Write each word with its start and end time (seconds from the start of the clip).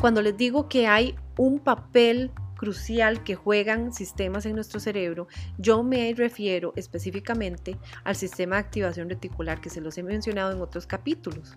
Cuando 0.00 0.22
les 0.22 0.36
digo 0.36 0.68
que 0.68 0.86
hay 0.86 1.16
un 1.36 1.58
papel 1.58 2.30
crucial 2.56 3.22
que 3.22 3.34
juegan 3.34 3.92
sistemas 3.92 4.46
en 4.46 4.54
nuestro 4.54 4.80
cerebro, 4.80 5.28
yo 5.58 5.82
me 5.82 6.12
refiero 6.14 6.72
específicamente 6.76 7.78
al 8.04 8.16
sistema 8.16 8.56
de 8.56 8.60
activación 8.60 9.08
reticular 9.08 9.60
que 9.60 9.70
se 9.70 9.80
los 9.80 9.96
he 9.98 10.02
mencionado 10.02 10.52
en 10.52 10.60
otros 10.60 10.86
capítulos 10.86 11.56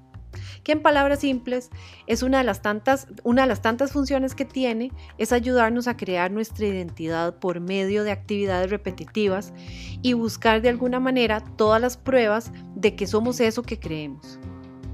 que 0.64 0.72
en 0.72 0.82
palabras 0.82 1.20
simples 1.20 1.70
es 2.08 2.24
una 2.24 2.40
de 2.40 2.44
las 2.44 2.62
tantas, 2.62 3.08
una 3.24 3.44
de 3.44 3.48
las 3.48 3.62
tantas 3.62 3.92
funciones 3.92 4.36
que 4.36 4.46
tiene 4.46 4.92
es 5.18 5.32
ayudarnos 5.32 5.88
a 5.88 5.98
crear 5.98 6.32
nuestra 6.32 6.68
identidad 6.68 7.38
por 7.40 7.60
medio 7.60 8.04
de 8.04 8.12
actividades 8.12 8.70
repetitivas 8.70 9.54
y 10.02 10.14
buscar 10.14 10.62
de 10.62 10.70
alguna 10.70 11.00
manera 11.00 11.44
todas 11.58 11.82
las 11.82 11.98
pruebas 11.98 12.52
de 12.76 12.96
que 12.96 13.08
somos 13.08 13.40
eso 13.40 13.64
que 13.64 13.80
creemos. 13.80 14.40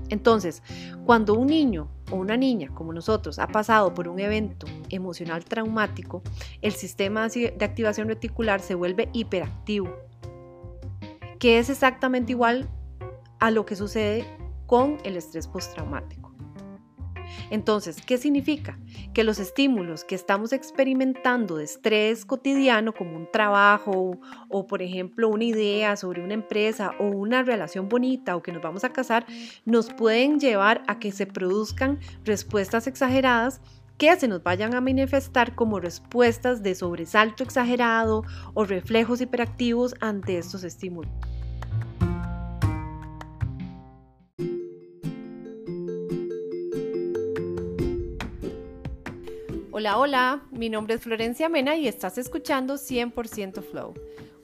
Entonces, 0.10 0.64
cuando 1.06 1.34
un 1.34 1.47
niño 1.47 1.89
o 2.11 2.16
una 2.16 2.38
niña 2.38 2.70
como 2.74 2.93
nosotros 2.93 3.39
ha 3.39 3.47
pasado 3.47 3.93
por 3.93 4.07
un 4.07 4.20
evento 4.20 4.68
emocional 4.89 5.43
traumático, 5.46 6.21
el 6.61 6.74
sistema 6.74 7.28
de 7.28 7.57
activación 7.61 8.07
reticular 8.07 8.61
se 8.61 8.75
vuelve 8.75 9.10
hiperactivo, 9.14 9.93
que 11.39 11.60
es 11.60 11.70
exactamente 11.70 12.32
igual 12.32 12.70
a 13.39 13.52
lo 13.52 13.66
que 13.66 13.75
sucede 13.75 14.25
con 14.66 14.97
el 15.04 15.18
estrés 15.18 15.47
postraumático. 15.47 16.27
Entonces, 17.50 18.01
¿qué 18.06 18.18
significa? 18.18 18.78
Que 19.14 19.24
los 19.24 19.39
estímulos 19.39 20.04
que 20.04 20.15
estamos 20.15 20.51
experimentando 20.51 21.57
de 21.57 21.64
estrés 21.64 22.25
cotidiano, 22.25 22.93
como 22.93 23.15
un 23.15 23.32
trabajo 23.32 24.19
o, 24.50 24.68
por 24.68 24.82
ejemplo, 24.82 25.29
una 25.29 25.46
idea 25.46 25.96
sobre 25.96 26.24
una 26.24 26.33
empresa 26.33 26.91
o 27.00 27.05
una 27.05 27.43
relación 27.43 27.88
bonita 27.88 28.36
o 28.36 28.43
que 28.43 28.52
nos 28.52 28.61
vamos 28.61 28.83
a 28.83 28.91
casar, 28.91 29.25
nos 29.65 29.93
pueden 29.93 30.39
llevar 30.39 30.83
a 30.88 31.00
que 31.00 31.11
se 31.11 31.25
produzcan 31.25 32.00
respuestas 32.25 32.88
exageradas 32.88 33.61
que 33.97 34.16
se 34.16 34.27
nos 34.27 34.44
vayan 34.44 34.75
a 34.75 34.81
manifestar 34.81 35.55
como 35.55 35.79
respuestas 35.79 36.61
de 36.61 36.75
sobresalto 36.75 37.44
exagerado 37.44 38.23
o 38.53 38.63
reflejos 38.63 39.22
hiperactivos 39.22 39.95
ante 40.02 40.38
estos 40.38 40.63
estímulos. 40.63 41.11
Hola, 49.80 50.00
hola, 50.00 50.42
mi 50.50 50.70
nombre 50.70 50.95
es 50.95 51.02
Florencia 51.02 51.50
Mena 51.50 51.75
y 51.75 51.88
estás 51.88 52.17
escuchando 52.17 52.80
100% 52.80 53.61
Flow, 53.61 53.94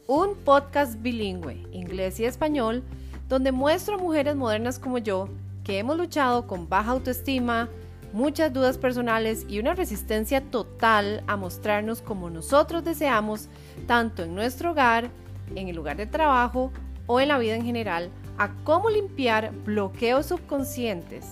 un 0.06 0.36
podcast 0.36 1.02
bilingüe, 1.02 1.66
inglés 1.72 2.20
y 2.20 2.26
español, 2.26 2.84
donde 3.30 3.52
muestro 3.52 3.96
a 3.96 3.98
mujeres 3.98 4.36
modernas 4.36 4.78
como 4.78 5.00
yo 5.00 5.30
que 5.64 5.80
hemos 5.80 5.98
luchado 5.98 6.46
con 6.46 6.70
baja 6.70 6.92
autoestima, 6.92 7.68
muchas 8.12 8.54
dudas 8.54 8.78
personales 8.78 9.48
y 9.50 9.58
una 9.58 9.74
resistencia 9.74 10.40
total 10.40 11.24
a 11.26 11.36
mostrarnos 11.36 12.04
como 12.04 12.30
nosotros 12.30 12.84
deseamos, 12.84 13.50
tanto 13.88 14.22
en 14.22 14.36
nuestro 14.36 14.70
hogar, 14.70 15.10
en 15.56 15.68
el 15.68 15.76
lugar 15.76 15.98
de 15.98 16.06
trabajo 16.06 16.72
o 17.08 17.20
en 17.20 17.30
la 17.30 17.40
vida 17.40 17.56
en 17.56 17.66
general, 17.66 18.12
a 18.38 18.54
cómo 18.64 18.92
limpiar 18.92 19.52
bloqueos 19.66 20.28
subconscientes, 20.28 21.26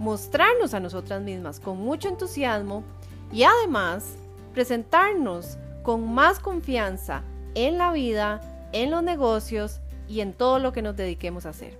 mostrarnos 0.00 0.74
a 0.74 0.80
nosotras 0.80 1.22
mismas 1.22 1.60
con 1.60 1.78
mucho 1.78 2.08
entusiasmo 2.08 2.82
y 3.32 3.42
además 3.42 4.16
presentarnos 4.54 5.58
con 5.82 6.12
más 6.12 6.40
confianza 6.40 7.22
en 7.54 7.78
la 7.78 7.92
vida, 7.92 8.40
en 8.72 8.90
los 8.90 9.02
negocios 9.02 9.80
y 10.08 10.20
en 10.20 10.32
todo 10.32 10.58
lo 10.58 10.72
que 10.72 10.82
nos 10.82 10.96
dediquemos 10.96 11.46
a 11.46 11.50
hacer. 11.50 11.78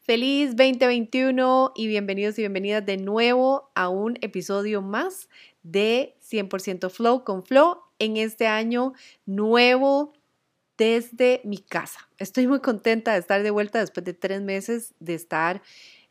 Feliz 0.00 0.56
2021 0.56 1.72
y 1.74 1.86
bienvenidos 1.86 2.38
y 2.38 2.42
bienvenidas 2.42 2.84
de 2.84 2.98
nuevo 2.98 3.70
a 3.74 3.88
un 3.88 4.18
episodio 4.20 4.82
más 4.82 5.30
de 5.62 6.16
100% 6.20 6.90
Flow 6.90 7.24
con 7.24 7.44
Flow 7.44 7.78
en 7.98 8.16
este 8.16 8.46
año 8.46 8.92
nuevo 9.24 10.12
desde 10.82 11.40
mi 11.44 11.58
casa. 11.58 12.08
Estoy 12.18 12.48
muy 12.48 12.58
contenta 12.58 13.12
de 13.12 13.20
estar 13.20 13.40
de 13.44 13.50
vuelta 13.52 13.78
después 13.78 14.04
de 14.04 14.14
tres 14.14 14.42
meses 14.42 14.94
de 14.98 15.14
estar 15.14 15.62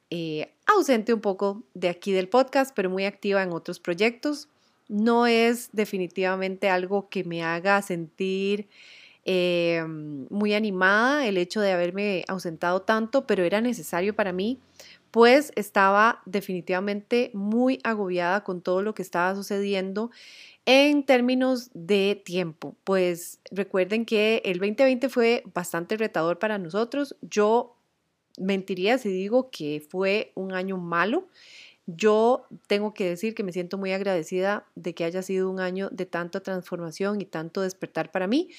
eh, 0.09 0.54
ausente 0.66 1.14
un 1.14 1.20
poco 1.20 1.64
de 1.74 1.90
aquí 1.90 2.14
del 2.14 2.30
podcast, 2.30 2.74
pero 2.74 2.90
muy 2.90 3.04
activa 3.04 3.44
en 3.44 3.52
otros 3.52 3.81
proyectos. 3.81 4.48
No 4.88 5.28
es 5.28 5.72
definitivamente 5.74 6.70
algo 6.70 7.10
que 7.10 7.26
me 7.26 7.44
haga 7.44 7.81
sentir 7.81 8.70
eh, 9.26 9.84
muy 9.86 10.54
animada 10.54 11.28
el 11.28 11.38
hecho 11.38 11.60
de 11.60 11.74
haberme 11.74 12.24
ausentado 12.30 12.81
tanto, 12.81 13.28
pero 13.28 13.44
era 13.44 13.60
necesario 13.60 14.16
para 14.16 14.31
mí, 14.31 14.58
pues 15.12 15.52
estaba 15.56 16.22
definitivamente 16.26 17.32
muy 17.34 17.80
agobiada 17.84 18.44
con 18.44 18.62
todo 18.62 18.82
lo 18.82 18.94
que 18.96 19.02
estaba 19.02 19.36
sucediendo 19.36 20.10
en 20.66 21.06
términos 21.06 21.70
de 21.74 22.22
tiempo, 22.24 22.76
pues 22.84 23.40
recuerden 23.52 24.06
que 24.06 24.42
el 24.46 24.60
2020 24.60 25.10
fue 25.10 25.44
bastante 25.54 25.98
retador 25.98 26.40
para 26.40 26.58
nosotros. 26.60 27.16
Yo 27.22 27.76
mentiría 28.38 28.98
si 28.98 29.10
digo 29.10 29.50
que 29.50 29.86
fue 29.90 30.32
un 30.36 30.54
año 30.54 30.78
malo. 30.78 31.28
Yo 31.88 32.46
tengo 32.68 32.94
que 32.94 33.10
decir 33.10 33.34
que 33.34 33.44
me 33.44 33.52
siento 33.52 33.78
muy 33.78 33.92
agradecida 33.92 34.66
de 34.76 34.94
que 34.94 35.04
haya 35.04 35.24
sido 35.24 35.50
un 35.50 35.60
año 35.60 35.90
de 35.92 36.06
tanta 36.06 36.42
transformación 36.42 37.20
y 37.22 37.26
tanto 37.26 37.62
despertar 37.62 38.12
para 38.12 38.28
mí. 38.28 38.50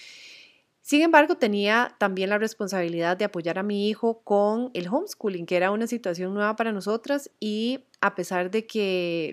Sin 0.82 1.00
embargo, 1.02 1.36
tenía 1.36 1.94
también 1.98 2.28
la 2.28 2.38
responsabilidad 2.38 3.16
de 3.16 3.24
apoyar 3.24 3.58
a 3.58 3.62
mi 3.62 3.88
hijo 3.88 4.20
con 4.24 4.70
el 4.74 4.88
homeschooling, 4.88 5.46
que 5.46 5.56
era 5.56 5.70
una 5.70 5.86
situación 5.86 6.34
nueva 6.34 6.56
para 6.56 6.72
nosotras 6.72 7.30
y 7.38 7.84
a 8.00 8.16
pesar 8.16 8.50
de 8.50 8.66
que 8.66 9.32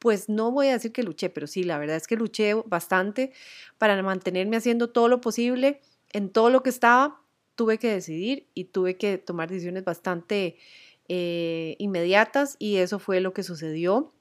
pues 0.00 0.28
no 0.28 0.50
voy 0.50 0.68
a 0.68 0.72
decir 0.72 0.92
que 0.92 1.04
luché, 1.04 1.30
pero 1.30 1.46
sí, 1.46 1.62
la 1.62 1.78
verdad 1.78 1.96
es 1.96 2.08
que 2.08 2.16
luché 2.16 2.54
bastante 2.54 3.32
para 3.78 4.00
mantenerme 4.02 4.56
haciendo 4.56 4.90
todo 4.90 5.08
lo 5.08 5.20
posible 5.20 5.80
en 6.12 6.30
todo 6.30 6.50
lo 6.50 6.62
que 6.62 6.70
estaba. 6.70 7.20
Tuve 7.54 7.78
que 7.78 7.92
decidir 7.92 8.48
y 8.54 8.64
tuve 8.64 8.96
que 8.96 9.18
tomar 9.18 9.48
decisiones 9.48 9.84
bastante 9.84 10.56
eh, 11.08 11.76
inmediatas 11.78 12.56
y 12.58 12.76
eso 12.76 12.98
fue 12.98 13.20
lo 13.20 13.32
que 13.32 13.44
sucedió 13.44 14.12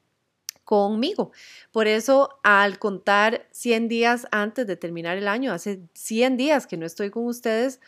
conmigo. 0.64 1.32
Por 1.72 1.88
eso, 1.88 2.30
al 2.44 2.80
contar 2.80 3.48
100 3.52 3.88
días 3.88 4.28
antes 4.32 4.68
de 4.68 4.76
terminar 4.76 5.18
el 5.18 5.28
año, 5.28 5.52
hace 5.52 5.82
100 5.94 6.38
días 6.38 6.68
que 6.68 6.78
no 6.78 6.86
estoy 6.86 7.10
con 7.10 7.26
ustedes, 7.26 7.80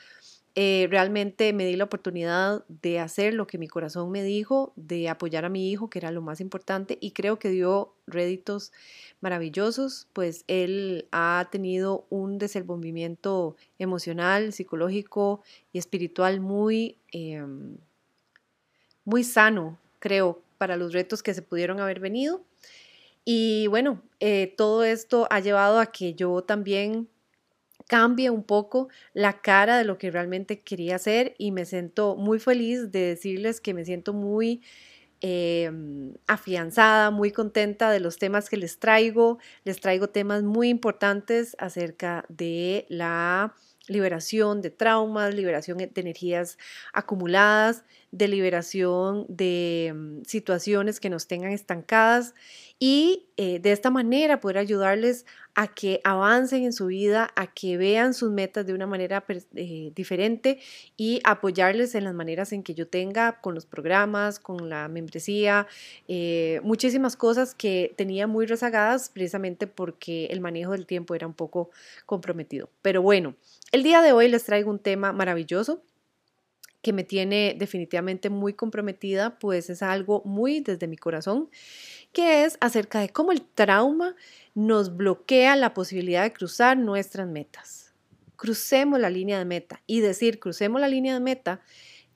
eh, 0.57 0.87
realmente 0.89 1.51
me 1.51 1.65
di 1.65 1.75
la 1.75 1.83
oportunidad 1.83 2.63
de 2.69 2.99
hacer 3.01 3.33
lo 3.33 3.45
que 3.45 3.57
mi 3.57 3.67
corazón 3.67 4.09
me 4.09 4.23
dijo, 4.23 4.71
de 4.77 5.09
apoyar 5.09 5.43
a 5.43 5.49
mi 5.49 5.69
hijo, 5.69 5.89
que 5.89 5.99
era 5.99 6.11
lo 6.11 6.21
más 6.21 6.39
importante, 6.39 6.97
y 7.01 7.11
creo 7.11 7.39
que 7.39 7.49
dio 7.49 7.93
réditos 8.07 8.71
maravillosos, 9.19 10.07
pues 10.13 10.45
él 10.47 11.09
ha 11.11 11.49
tenido 11.51 12.05
un 12.09 12.37
desenvolvimiento 12.37 13.57
emocional, 13.79 14.53
psicológico 14.53 15.41
y 15.73 15.77
espiritual 15.77 16.39
muy, 16.39 16.99
em, 17.11 17.77
muy 19.03 19.23
sano, 19.25 19.77
creo, 19.99 20.41
para 20.57 20.77
los 20.77 20.93
retos 20.93 21.23
que 21.23 21.33
se 21.33 21.41
pudieron 21.41 21.79
haber 21.79 21.99
venido. 21.99 22.43
Y 23.25 23.67
bueno, 23.67 24.01
eh, 24.19 24.53
todo 24.55 24.83
esto 24.83 25.27
ha 25.31 25.39
llevado 25.39 25.79
a 25.79 25.87
que 25.87 26.13
yo 26.13 26.43
también 26.43 27.09
cambia 27.87 28.31
un 28.31 28.43
poco 28.43 28.89
la 29.13 29.41
cara 29.41 29.77
de 29.77 29.83
lo 29.83 29.97
que 29.97 30.11
realmente 30.11 30.61
quería 30.61 30.95
hacer 30.95 31.35
y 31.37 31.51
me 31.51 31.65
siento 31.65 32.15
muy 32.15 32.39
feliz 32.39 32.91
de 32.91 32.99
decirles 32.99 33.61
que 33.61 33.73
me 33.73 33.85
siento 33.85 34.13
muy 34.13 34.61
em, 35.21 36.13
afianzada, 36.27 37.11
muy 37.11 37.31
contenta 37.31 37.91
de 37.91 37.99
los 37.99 38.17
temas 38.17 38.49
que 38.49 38.57
les 38.57 38.79
traigo. 38.79 39.39
Les 39.63 39.79
traigo 39.79 40.09
temas 40.09 40.43
muy 40.43 40.69
importantes 40.69 41.55
acerca 41.59 42.25
de 42.29 42.85
la 42.89 43.55
liberación 43.87 44.61
de 44.61 44.71
traumas, 44.71 45.33
liberación 45.33 45.77
de 45.77 45.91
energías 45.95 46.57
acumuladas, 46.93 47.83
de 48.15 48.29
liberación 48.29 49.25
de 49.27 49.93
mm, 49.93 50.21
situaciones 50.25 51.01
que 51.01 51.09
nos 51.09 51.27
tengan 51.27 51.51
estancadas 51.51 52.33
y 52.79 53.27
eh, 53.35 53.59
de 53.59 53.73
esta 53.73 53.89
manera 53.89 54.39
poder 54.39 54.57
ayudarles 54.57 55.25
a 55.53 55.67
que 55.67 55.99
avancen 56.05 56.63
en 56.63 56.71
su 56.71 56.87
vida, 56.87 57.29
a 57.35 57.47
que 57.47 57.77
vean 57.77 58.13
sus 58.13 58.31
metas 58.31 58.65
de 58.65 58.73
una 58.73 58.87
manera 58.87 59.25
eh, 59.55 59.91
diferente 59.95 60.59
y 60.95 61.19
apoyarles 61.25 61.93
en 61.95 62.05
las 62.05 62.13
maneras 62.13 62.53
en 62.53 62.63
que 62.63 62.73
yo 62.73 62.87
tenga 62.87 63.41
con 63.41 63.53
los 63.53 63.65
programas, 63.65 64.39
con 64.39 64.69
la 64.69 64.87
membresía, 64.87 65.67
eh, 66.07 66.61
muchísimas 66.63 67.17
cosas 67.17 67.53
que 67.53 67.93
tenía 67.97 68.27
muy 68.27 68.45
rezagadas 68.45 69.09
precisamente 69.09 69.67
porque 69.67 70.27
el 70.27 70.39
manejo 70.39 70.71
del 70.71 70.85
tiempo 70.85 71.15
era 71.15 71.27
un 71.27 71.33
poco 71.33 71.69
comprometido. 72.05 72.69
Pero 72.81 73.01
bueno, 73.01 73.35
el 73.73 73.83
día 73.83 74.01
de 74.01 74.13
hoy 74.13 74.29
les 74.29 74.45
traigo 74.45 74.69
un 74.69 74.79
tema 74.79 75.11
maravilloso 75.11 75.81
que 76.85 76.93
me 76.93 77.03
tiene 77.03 77.55
definitivamente 77.57 78.29
muy 78.29 78.53
comprometida, 78.53 79.39
pues 79.39 79.71
es 79.71 79.81
algo 79.81 80.21
muy 80.23 80.59
desde 80.59 80.87
mi 80.87 80.97
corazón, 80.97 81.49
que 82.13 82.43
es 82.43 82.59
acerca 82.61 82.99
de 82.99 83.09
cómo 83.09 83.31
el 83.31 83.41
trauma 83.41 84.15
nos 84.53 84.95
bloquea 84.95 85.55
la 85.55 85.73
posibilidad 85.73 86.21
de 86.21 86.31
cruzar 86.31 86.77
nuestras 86.77 87.27
metas. 87.27 87.91
crucemos 88.35 88.99
la 88.99 89.09
línea 89.09 89.39
de 89.39 89.45
meta. 89.45 89.81
Y 89.87 90.01
decir 90.01 90.39
crucemos 90.39 90.79
la 90.79 90.87
línea 90.87 91.15
de 91.15 91.21
meta 91.21 91.59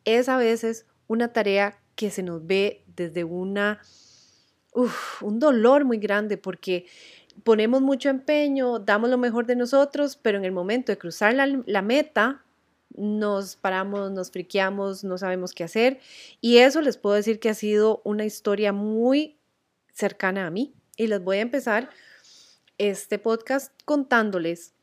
es 0.05 0.29
a 0.29 0.37
veces 0.37 0.85
una 1.07 1.33
tarea 1.33 1.79
que 1.95 2.11
se 2.11 2.21
nos 2.21 2.45
ve 2.45 2.83
desde 2.95 3.23
una, 3.23 3.81
un 5.21 5.39
dolor 5.39 5.83
muy 5.83 5.97
grande 5.97 6.37
porque 6.37 6.85
ponemos 7.43 7.81
mucho 7.81 8.09
empeño, 8.09 8.77
damos 8.77 9.09
lo 9.09 9.17
mejor 9.17 9.47
de 9.47 9.55
nosotros, 9.55 10.15
pero 10.21 10.37
en 10.37 10.45
el 10.45 10.51
momento 10.51 10.91
de 10.91 10.99
cruzar 10.99 11.33
la, 11.33 11.47
la 11.65 11.81
meta, 11.81 12.43
nos 12.99 13.55
paramos, 13.55 14.11
nos 14.11 14.29
friqueamos, 14.29 15.03
no 15.03 15.17
sabemos 15.17 15.53
qué 15.53 15.63
hacer. 15.63 15.99
Y 16.41 16.57
eso 16.57 16.81
les 16.81 16.97
puedo 16.97 17.15
decir 17.15 17.39
que 17.39 17.49
ha 17.49 17.53
sido 17.53 18.01
una 18.03 18.25
historia 18.25 18.73
muy 18.73 19.37
cercana 19.93 20.45
a 20.45 20.49
mí. 20.49 20.73
Y 20.97 21.07
les 21.07 21.23
voy 21.23 21.37
a 21.37 21.41
empezar 21.41 21.89
este 22.77 23.17
podcast 23.17 23.73
contándoles 23.85 24.73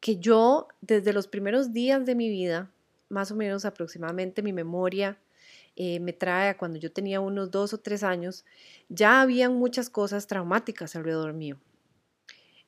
que 0.00 0.16
yo 0.16 0.68
desde 0.80 1.12
los 1.12 1.28
primeros 1.28 1.72
días 1.72 2.04
de 2.04 2.14
mi 2.14 2.28
vida, 2.28 2.70
más 3.08 3.30
o 3.30 3.36
menos 3.36 3.64
aproximadamente 3.64 4.42
mi 4.42 4.52
memoria 4.52 5.18
eh, 5.76 6.00
me 6.00 6.12
trae 6.12 6.48
a 6.48 6.56
cuando 6.56 6.78
yo 6.78 6.92
tenía 6.92 7.20
unos 7.20 7.50
dos 7.50 7.72
o 7.74 7.78
tres 7.78 8.02
años, 8.02 8.44
ya 8.88 9.20
habían 9.20 9.54
muchas 9.54 9.88
cosas 9.90 10.26
traumáticas 10.26 10.96
alrededor 10.96 11.32
mío. 11.32 11.58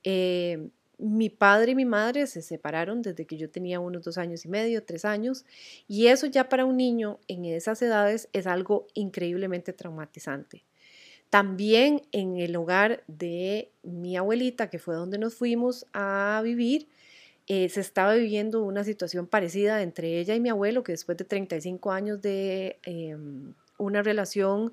Eh, 0.05 0.69
mi 1.03 1.31
padre 1.31 1.73
y 1.73 1.75
mi 1.75 1.85
madre 1.85 2.27
se 2.27 2.43
separaron 2.43 3.03
desde 3.03 3.27
que 3.27 3.37
yo 3.37 3.51
tenía 3.51 3.81
unos 3.81 4.05
dos 4.05 4.19
años 4.19 4.45
y 4.45 4.49
medio, 4.49 4.85
tres 4.85 5.05
años, 5.05 5.45
y 5.89 6.07
eso 6.07 6.27
ya 6.27 6.49
para 6.49 6.65
un 6.65 6.77
niño 6.77 7.19
en 7.29 7.45
esas 7.45 7.83
edades 7.83 8.29
es 8.33 8.47
algo 8.47 8.87
increíblemente 8.95 9.73
traumatizante. 9.73 10.65
También 11.29 12.03
en 12.13 12.37
el 12.39 12.55
hogar 12.57 13.03
de 13.09 13.71
mi 13.83 14.17
abuelita, 14.17 14.71
que 14.71 14.79
fue 14.79 14.95
donde 14.95 15.19
nos 15.19 15.35
fuimos 15.35 15.87
a 15.93 16.41
vivir, 16.45 16.89
eh, 17.49 17.69
se 17.69 17.81
estaba 17.81 18.15
viviendo 18.15 18.63
una 18.63 18.85
situación 18.85 19.27
parecida 19.27 19.83
entre 19.83 20.21
ella 20.21 20.35
y 20.35 20.41
mi 20.41 20.51
abuelo, 20.51 20.85
que 20.85 20.93
después 20.93 21.19
de 21.19 21.25
35 21.25 21.91
años 21.91 22.23
de 22.23 22.79
em, 22.85 23.55
una 23.79 24.03
relación 24.03 24.73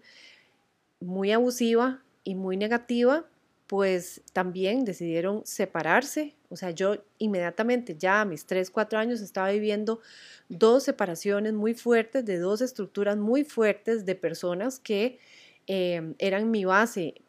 muy 1.00 1.32
abusiva 1.32 2.04
y 2.24 2.36
muy 2.36 2.58
negativa, 2.58 3.26
pues 3.70 4.24
también 4.34 4.84
decidieron 4.84 5.46
separarse. 5.46 6.36
O 6.50 6.56
sea, 6.56 6.72
yo 6.72 7.04
inmediatamente, 7.20 7.96
ya 7.96 8.22
a 8.22 8.26
mis 8.26 8.48
3, 8.48 8.72
4 8.72 8.98
años, 8.98 9.22
estaba 9.22 9.52
viviendo 9.52 10.02
dos 10.50 10.86
separaciones 10.86 11.54
muy 11.54 11.76
fuertes, 11.76 12.26
de 12.26 12.40
dos 12.40 12.62
estructuras 12.62 13.16
muy 13.16 13.44
fuertes 13.44 14.08
de 14.08 14.16
personas 14.16 14.80
que 14.80 15.20
em, 15.68 16.16
eran 16.18 16.50
mi 16.50 16.66
base 16.66 17.22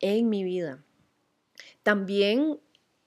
en 0.00 0.28
mi 0.28 0.44
vida. 0.44 0.84
También 1.82 2.60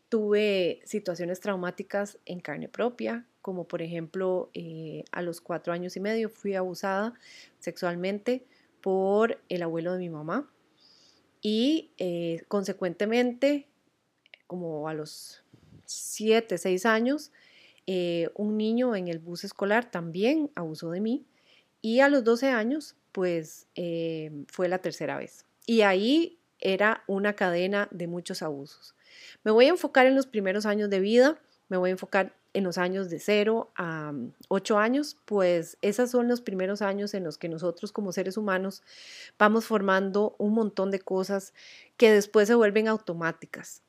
tuve 0.10 0.82
situaciones 0.84 1.40
traumáticas 1.40 2.18
en 2.26 2.40
carne 2.40 2.68
propia, 2.68 3.28
como 3.44 3.68
por 3.68 3.84
ejemplo 3.84 4.50
eh, 4.56 5.04
a 5.12 5.22
los 5.22 5.40
cuatro 5.40 5.72
años 5.72 5.96
y 5.98 6.00
medio 6.00 6.30
fui 6.30 6.56
abusada 6.56 7.14
sexualmente 7.60 8.44
por 8.82 9.40
el 9.50 9.62
abuelo 9.62 9.94
de 9.94 10.00
mi 10.00 10.10
mamá 10.10 10.50
y 11.42 11.92
eh, 11.98 12.44
consecuentemente, 12.48 13.68
como 14.48 14.88
a 14.88 14.94
los 14.94 15.44
7, 15.86 16.58
6 16.58 16.86
años, 16.86 17.32
eh, 17.88 18.30
un 18.36 18.58
niño 18.58 18.96
en 18.96 19.08
el 19.08 19.20
bus 19.20 19.44
escolar 19.44 19.90
también 19.90 20.52
abusó 20.56 20.92
de 20.92 21.02
mí 21.02 21.26
y 21.82 22.00
a 22.02 22.10
los 22.10 22.24
12 22.24 22.50
años, 22.50 22.96
pues 23.12 23.68
eh, 23.76 24.32
fue 24.48 24.70
la 24.70 24.80
tercera 24.80 25.18
vez. 25.18 25.46
Y 25.66 25.82
ahí 25.82 26.40
era 26.60 27.04
una 27.08 27.34
cadena 27.34 27.88
de 27.92 28.08
muchos 28.08 28.44
abusos. 28.44 28.96
Me 29.44 29.52
voy 29.52 29.66
a 29.66 29.70
enfocar 29.70 30.06
en 30.06 30.16
los 30.16 30.28
primeros 30.28 30.66
años 30.66 30.90
de 30.90 31.00
vida, 31.00 31.42
me 31.70 31.78
voy 31.78 31.90
a 31.90 31.94
enfocar 31.94 32.36
en 32.54 32.64
los 32.64 32.78
años 32.78 33.10
de 33.10 33.20
0 33.20 33.72
a 33.76 34.14
8 34.50 34.78
años, 34.78 35.18
pues 35.26 35.78
esos 35.82 36.12
son 36.12 36.28
los 36.28 36.42
primeros 36.42 36.82
años 36.82 37.14
en 37.14 37.24
los 37.24 37.38
que 37.38 37.50
nosotros 37.50 37.92
como 37.92 38.12
seres 38.12 38.38
humanos 38.38 38.84
vamos 39.40 39.66
formando 39.66 40.36
un 40.38 40.54
montón 40.54 40.92
de 40.92 41.00
cosas 41.00 41.54
que 41.98 42.12
después 42.12 42.48
se 42.48 42.56
vuelven 42.56 42.88
automáticas. 42.88 43.84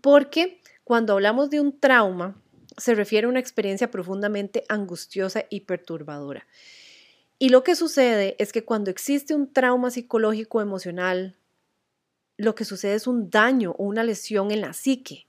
Porque 0.00 0.60
cuando 0.84 1.14
hablamos 1.14 1.50
de 1.50 1.60
un 1.60 1.78
trauma, 1.78 2.40
se 2.76 2.94
refiere 2.94 3.26
a 3.26 3.30
una 3.30 3.40
experiencia 3.40 3.90
profundamente 3.90 4.64
angustiosa 4.68 5.44
y 5.50 5.60
perturbadora. 5.60 6.46
Y 7.38 7.48
lo 7.48 7.64
que 7.64 7.74
sucede 7.74 8.36
es 8.38 8.52
que 8.52 8.64
cuando 8.64 8.90
existe 8.90 9.34
un 9.34 9.52
trauma 9.52 9.90
psicológico 9.90 10.60
emocional, 10.60 11.36
lo 12.36 12.54
que 12.54 12.64
sucede 12.64 12.94
es 12.94 13.06
un 13.06 13.30
daño 13.30 13.74
o 13.78 13.84
una 13.84 14.04
lesión 14.04 14.50
en 14.50 14.60
la 14.60 14.72
psique, 14.72 15.26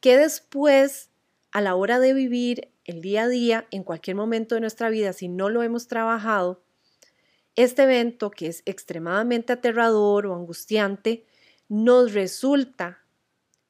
que 0.00 0.16
después 0.16 1.10
a 1.52 1.60
la 1.60 1.74
hora 1.74 1.98
de 1.98 2.14
vivir 2.14 2.68
el 2.84 3.00
día 3.00 3.24
a 3.24 3.28
día, 3.28 3.66
en 3.70 3.84
cualquier 3.84 4.16
momento 4.16 4.54
de 4.54 4.60
nuestra 4.60 4.90
vida, 4.90 5.12
si 5.12 5.28
no 5.28 5.48
lo 5.48 5.62
hemos 5.62 5.88
trabajado, 5.88 6.62
este 7.54 7.82
evento 7.82 8.30
que 8.30 8.46
es 8.46 8.62
extremadamente 8.66 9.52
aterrador 9.52 10.26
o 10.26 10.34
angustiante, 10.34 11.24
nos 11.68 12.14
resulta 12.14 13.00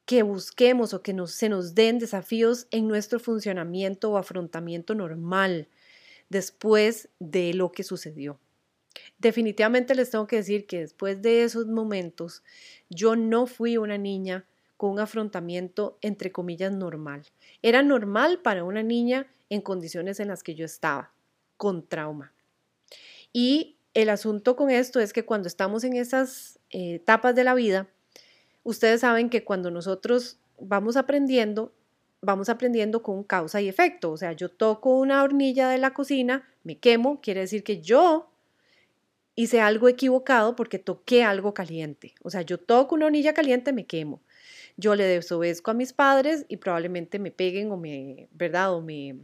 que 0.04 0.22
busquemos 0.22 0.94
o 0.94 1.02
que 1.02 1.14
se 1.26 1.48
nos 1.48 1.74
den 1.74 1.98
desafíos 1.98 2.66
en 2.70 2.88
nuestro 2.88 3.18
funcionamiento 3.18 4.10
o 4.10 4.16
afrontamiento 4.16 4.94
normal 4.94 5.68
después 6.28 7.08
de 7.18 7.54
lo 7.54 7.72
que 7.72 7.82
sucedió. 7.82 8.38
Definitivamente 9.18 9.94
les 9.94 10.10
tengo 10.10 10.26
que 10.26 10.36
decir 10.36 10.66
que 10.66 10.80
después 10.80 11.22
de 11.22 11.42
esos 11.44 11.66
momentos 11.66 12.42
yo 12.88 13.16
no 13.16 13.46
fui 13.46 13.76
una 13.76 13.98
niña 13.98 14.46
con 14.78 14.92
un 14.92 15.00
afrontamiento 15.00 15.98
entre 16.00 16.32
comillas 16.32 16.72
normal. 16.72 17.26
Era 17.62 17.82
normal 17.82 18.40
para 18.42 18.62
una 18.64 18.82
niña 18.82 19.26
en 19.50 19.60
condiciones 19.60 20.20
en 20.20 20.28
las 20.28 20.42
que 20.42 20.54
yo 20.54 20.64
estaba, 20.64 21.12
con 21.58 21.86
trauma. 21.86 22.32
Y 23.32 23.76
el 23.92 24.08
asunto 24.08 24.54
con 24.54 24.70
esto 24.70 25.00
es 25.00 25.12
que 25.12 25.24
cuando 25.24 25.48
estamos 25.48 25.82
en 25.82 25.96
esas 25.96 26.60
eh, 26.70 26.94
etapas 26.94 27.34
de 27.34 27.42
la 27.42 27.54
vida, 27.54 27.88
ustedes 28.62 29.00
saben 29.00 29.30
que 29.30 29.44
cuando 29.44 29.72
nosotros 29.72 30.38
vamos 30.60 30.96
aprendiendo, 30.96 31.74
vamos 32.22 32.48
aprendiendo 32.48 33.02
con 33.02 33.24
causa 33.24 33.60
y 33.60 33.68
efecto. 33.68 34.12
O 34.12 34.16
sea, 34.16 34.30
yo 34.30 34.48
toco 34.48 34.96
una 34.96 35.24
hornilla 35.24 35.68
de 35.68 35.78
la 35.78 35.92
cocina, 35.92 36.48
me 36.62 36.78
quemo, 36.78 37.20
quiere 37.20 37.40
decir 37.40 37.64
que 37.64 37.80
yo 37.80 38.30
hice 39.34 39.60
algo 39.60 39.88
equivocado 39.88 40.54
porque 40.54 40.78
toqué 40.78 41.24
algo 41.24 41.52
caliente. 41.52 42.14
O 42.22 42.30
sea, 42.30 42.42
yo 42.42 42.58
toco 42.58 42.94
una 42.94 43.06
hornilla 43.06 43.34
caliente, 43.34 43.72
me 43.72 43.84
quemo 43.84 44.22
yo 44.78 44.94
le 44.94 45.04
desobedezco 45.04 45.72
a 45.72 45.74
mis 45.74 45.92
padres 45.92 46.46
y 46.48 46.56
probablemente 46.56 47.18
me 47.18 47.32
peguen 47.32 47.72
o 47.72 47.76
me, 47.76 48.28
¿verdad? 48.30 48.72
O 48.72 48.80
me, 48.80 49.16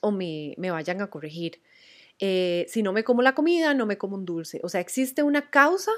o 0.00 0.12
me, 0.12 0.54
vayan 0.58 1.00
a 1.00 1.08
corregir. 1.08 1.62
Eh, 2.18 2.66
si 2.68 2.82
no 2.82 2.92
me 2.92 3.02
como 3.02 3.22
la 3.22 3.34
comida, 3.34 3.72
no 3.72 3.86
me 3.86 3.96
como 3.96 4.14
un 4.14 4.26
dulce. 4.26 4.60
O 4.62 4.68
sea, 4.68 4.82
existe 4.82 5.22
una 5.22 5.48
causa, 5.48 5.90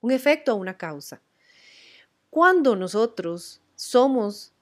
un 0.00 0.10
efecto 0.10 0.52
o 0.52 0.56
una 0.56 0.76
causa. 0.76 1.22
Cuando 2.30 2.74
nosotros 2.74 3.62
somos 3.76 4.52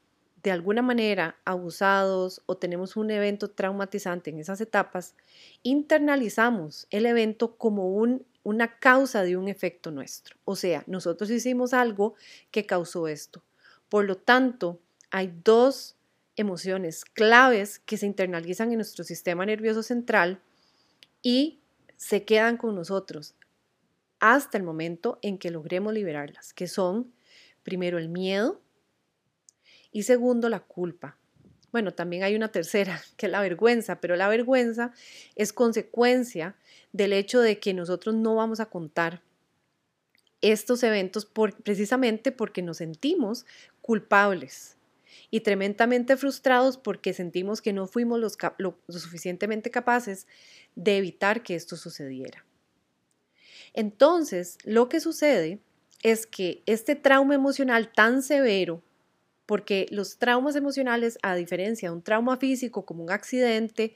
de 0.43 0.51
alguna 0.51 0.83
manera 0.83 1.39
abusados 1.47 2.43
o 2.45 2.59
tenemos 2.59 2.97
un 2.97 3.11
evento 3.11 3.49
traumatizante 3.49 4.29
en 4.29 4.41
esas 4.41 4.61
etapas, 4.61 5.15
internalizamos 5.63 6.87
el 6.91 7.07
evento 7.07 7.57
como 7.57 7.89
un 7.89 8.27
una 8.45 8.79
causa 8.79 9.23
de 9.23 9.37
un 9.37 9.49
efecto 9.49 9.91
nuestro. 9.91 10.37
O 10.45 10.55
sea, 10.55 10.85
nosotros 10.87 11.31
hicimos 11.31 11.75
algo 11.75 12.15
que 12.51 12.67
causó 12.67 13.09
esto. 13.09 13.43
Por 13.89 14.05
lo 14.05 14.17
tanto, 14.17 14.81
hay 15.11 15.33
dos 15.43 15.97
emociones 16.37 17.05
claves 17.05 17.81
que 17.81 17.97
se 17.97 18.07
internalizan 18.07 18.71
en 18.71 18.77
nuestro 18.77 19.03
sistema 19.03 19.47
nervioso 19.47 19.83
central 19.83 20.41
y 21.23 21.61
se 21.97 22.25
quedan 22.25 22.57
con 22.57 22.75
nosotros 22.75 23.35
hasta 24.21 24.59
el 24.59 24.65
momento 24.65 25.19
en 25.23 25.39
que 25.39 25.51
logremos 25.51 25.93
liberarlas, 25.93 26.53
que 26.53 26.67
son 26.67 27.13
primero 27.63 27.99
el 27.99 28.09
miedo 28.09 28.61
y 29.91 30.03
segundo 30.03 30.49
la 30.49 30.61
culpa. 30.61 31.19
Bueno, 31.75 31.93
también 31.93 32.23
hay 32.23 32.37
una 32.37 32.53
tercera, 32.53 33.03
que 33.17 33.27
es 33.27 33.33
la 33.33 33.41
vergüenza, 33.41 34.01
pero 34.01 34.15
la 34.15 34.29
vergüenza 34.29 34.93
es 35.35 35.53
consecuencia 35.53 36.55
del 36.93 37.13
hecho 37.13 37.41
de 37.41 37.59
que 37.59 37.75
nosotros 37.75 38.15
no 38.15 38.37
vamos 38.37 38.61
a 38.61 38.67
contar 38.67 39.23
estos 40.41 40.85
eventos 40.85 41.27
precisamente 41.65 42.31
porque 42.31 42.63
nos 42.63 42.77
sentimos 42.77 43.45
culpables 43.81 44.77
y 45.33 45.41
tremendamente 45.41 46.17
frustrados 46.17 46.79
porque 46.79 47.13
sentimos 47.13 47.61
que 47.61 47.73
no 47.73 47.89
fuimos 47.89 48.21
lo 48.59 48.79
suficientemente 48.89 49.73
capaces 49.73 50.29
de 50.77 50.99
evitar 50.99 51.43
que 51.43 51.57
esto 51.57 51.77
sucediera. 51.77 52.47
Entonces, 53.73 54.59
lo 54.63 54.89
que 54.89 55.01
sucede 55.01 55.59
es 56.05 56.29
que 56.29 56.63
este 56.67 56.95
trauma 56.95 57.35
emocional 57.35 57.91
tan 57.93 58.23
severo 58.23 58.81
porque 59.47 59.87
los 59.91 60.19
traumas 60.19 60.57
emocionales, 60.57 61.19
a 61.23 61.35
diferencia 61.35 61.89
de 61.91 61.95
un 61.95 62.03
trauma 62.03 62.37
físico 62.37 62.85
como 62.85 63.05
un 63.05 63.11
accidente, 63.11 63.95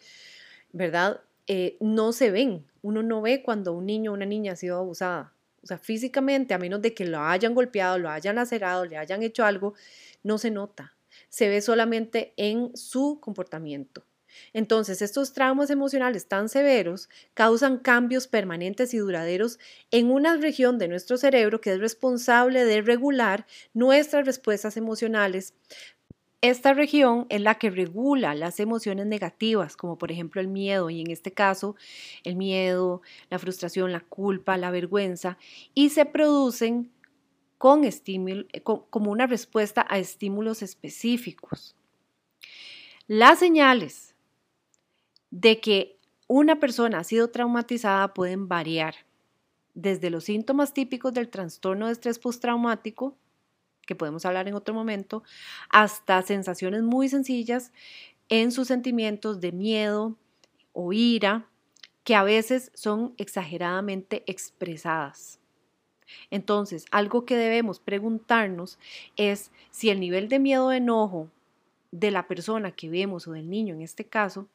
¿verdad? 0.72 1.20
Eh, 1.46 1.76
no 1.80 2.12
se 2.12 2.30
ven. 2.30 2.66
Uno 2.82 3.02
no 3.02 3.22
ve 3.22 3.42
cuando 3.42 3.72
un 3.72 3.86
niño 3.86 4.10
o 4.10 4.14
una 4.14 4.26
niña 4.26 4.52
ha 4.52 4.56
sido 4.56 4.78
abusada. 4.78 5.32
O 5.62 5.66
sea, 5.66 5.78
físicamente, 5.78 6.54
a 6.54 6.58
menos 6.58 6.82
de 6.82 6.94
que 6.94 7.04
lo 7.04 7.20
hayan 7.20 7.54
golpeado, 7.54 7.98
lo 7.98 8.10
hayan 8.10 8.36
lacerado, 8.36 8.84
le 8.84 8.96
hayan 8.96 9.22
hecho 9.22 9.44
algo, 9.44 9.74
no 10.22 10.38
se 10.38 10.50
nota. 10.50 10.94
se 11.30 11.48
ve 11.48 11.60
solamente 11.60 12.32
en 12.36 12.76
su 12.76 13.18
comportamiento. 13.20 14.04
Entonces, 14.52 15.02
estos 15.02 15.32
traumas 15.32 15.70
emocionales 15.70 16.26
tan 16.26 16.48
severos 16.48 17.08
causan 17.34 17.78
cambios 17.78 18.26
permanentes 18.26 18.94
y 18.94 18.98
duraderos 18.98 19.58
en 19.90 20.10
una 20.10 20.36
región 20.36 20.78
de 20.78 20.88
nuestro 20.88 21.16
cerebro 21.16 21.60
que 21.60 21.72
es 21.72 21.80
responsable 21.80 22.64
de 22.64 22.82
regular 22.82 23.46
nuestras 23.74 24.26
respuestas 24.26 24.76
emocionales. 24.76 25.54
Esta 26.40 26.72
región 26.72 27.26
es 27.30 27.40
la 27.40 27.56
que 27.56 27.68
regula 27.68 28.36
las 28.36 28.60
emociones 28.60 29.06
negativas, 29.06 29.76
como 29.76 29.98
por 29.98 30.12
ejemplo 30.12 30.40
el 30.40 30.46
miedo, 30.46 30.88
y 30.88 31.00
en 31.00 31.10
este 31.10 31.32
caso 31.32 31.74
el 32.22 32.36
miedo, 32.36 33.02
la 33.28 33.40
frustración, 33.40 33.90
la 33.90 34.00
culpa, 34.00 34.56
la 34.56 34.70
vergüenza, 34.70 35.36
y 35.74 35.90
se 35.90 36.04
producen 36.04 36.92
con 37.58 37.82
estímulo, 37.82 38.44
como 38.62 39.10
una 39.10 39.26
respuesta 39.26 39.84
a 39.88 39.98
estímulos 39.98 40.62
específicos. 40.62 41.74
Las 43.08 43.40
señales 43.40 44.07
de 45.30 45.60
que 45.60 45.98
una 46.26 46.60
persona 46.60 46.98
ha 46.98 47.04
sido 47.04 47.30
traumatizada 47.30 48.14
pueden 48.14 48.48
variar, 48.48 48.94
desde 49.74 50.10
los 50.10 50.24
síntomas 50.24 50.74
típicos 50.74 51.14
del 51.14 51.28
trastorno 51.28 51.86
de 51.86 51.92
estrés 51.92 52.18
postraumático, 52.18 53.16
que 53.86 53.94
podemos 53.94 54.26
hablar 54.26 54.48
en 54.48 54.54
otro 54.54 54.74
momento, 54.74 55.22
hasta 55.70 56.20
sensaciones 56.22 56.82
muy 56.82 57.08
sencillas 57.08 57.72
en 58.28 58.52
sus 58.52 58.68
sentimientos 58.68 59.40
de 59.40 59.52
miedo 59.52 60.16
o 60.72 60.92
ira, 60.92 61.46
que 62.04 62.14
a 62.14 62.22
veces 62.22 62.70
son 62.74 63.14
exageradamente 63.16 64.24
expresadas. 64.26 65.38
Entonces, 66.30 66.86
algo 66.90 67.24
que 67.24 67.36
debemos 67.36 67.80
preguntarnos 67.80 68.78
es 69.16 69.50
si 69.70 69.90
el 69.90 70.00
nivel 70.00 70.28
de 70.28 70.38
miedo 70.38 70.66
o 70.66 70.72
enojo 70.72 71.28
de 71.90 72.10
la 72.10 72.26
persona 72.26 72.72
que 72.72 72.90
vemos 72.90 73.28
o 73.28 73.32
del 73.32 73.48
niño 73.48 73.74
en 73.74 73.82
este 73.82 74.04
caso 74.04 74.48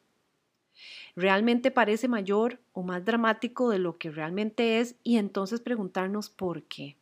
realmente 1.16 1.70
parece 1.70 2.08
mayor 2.08 2.60
o 2.72 2.82
más 2.82 3.04
dramático 3.04 3.70
de 3.70 3.78
lo 3.78 3.98
que 3.98 4.10
realmente 4.10 4.80
es 4.80 4.96
y 5.02 5.16
entonces 5.16 5.60
preguntarnos 5.60 6.30
por 6.30 6.62
qué. 6.64 6.96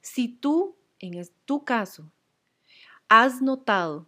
Si 0.00 0.28
tú, 0.28 0.76
en 0.98 1.26
tu 1.44 1.64
caso, 1.64 2.10
has 3.08 3.42
notado 3.42 4.06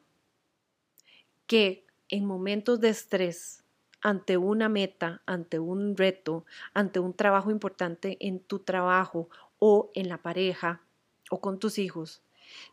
que 1.46 1.84
en 2.08 2.24
momentos 2.24 2.80
de 2.80 2.88
estrés, 2.88 3.64
ante 4.00 4.36
una 4.36 4.68
meta, 4.68 5.22
ante 5.26 5.58
un 5.58 5.96
reto, 5.96 6.44
ante 6.74 6.98
un 6.98 7.14
trabajo 7.14 7.50
importante 7.50 8.16
en 8.20 8.40
tu 8.40 8.58
trabajo 8.58 9.28
o 9.58 9.90
en 9.94 10.08
la 10.08 10.18
pareja 10.18 10.82
o 11.30 11.40
con 11.40 11.58
tus 11.58 11.78
hijos, 11.78 12.22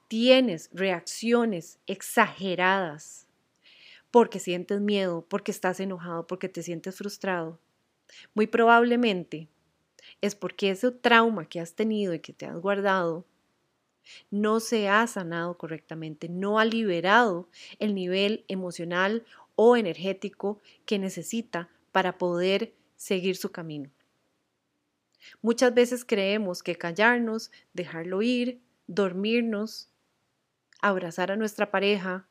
tienes 0.07 0.69
reacciones 0.73 1.79
exageradas 1.85 3.28
porque 4.11 4.39
sientes 4.39 4.81
miedo, 4.81 5.25
porque 5.29 5.51
estás 5.51 5.79
enojado, 5.79 6.27
porque 6.27 6.49
te 6.49 6.63
sientes 6.63 6.95
frustrado, 6.95 7.59
muy 8.33 8.47
probablemente 8.47 9.47
es 10.21 10.35
porque 10.35 10.71
ese 10.71 10.91
trauma 10.91 11.45
que 11.45 11.59
has 11.59 11.73
tenido 11.73 12.13
y 12.13 12.19
que 12.19 12.33
te 12.33 12.45
has 12.45 12.57
guardado 12.57 13.25
no 14.31 14.59
se 14.59 14.89
ha 14.89 15.05
sanado 15.07 15.57
correctamente, 15.57 16.29
no 16.29 16.59
ha 16.59 16.65
liberado 16.65 17.47
el 17.77 17.93
nivel 17.93 18.43
emocional 18.47 19.25
o 19.55 19.75
energético 19.75 20.59
que 20.85 20.97
necesita 20.97 21.69
para 21.91 22.17
poder 22.17 22.73
seguir 22.95 23.35
su 23.35 23.51
camino. 23.51 23.91
Muchas 25.41 25.73
veces 25.73 26.05
creemos 26.05 26.63
que 26.63 26.75
callarnos, 26.75 27.51
dejarlo 27.73 28.21
ir, 28.21 28.61
dormirnos, 28.87 29.89
abrazar 30.81 31.31
a 31.31 31.35
nuestra 31.35 31.69
pareja, 31.71 32.25